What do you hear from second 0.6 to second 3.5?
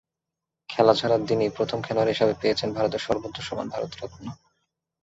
খেলা ছাড়ার দিনই প্রথম খেলোয়াড় হিসেবে পেয়েছেন ভারতের সর্বোচ্চ